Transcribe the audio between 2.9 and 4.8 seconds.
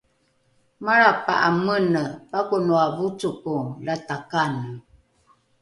vocoko lata kane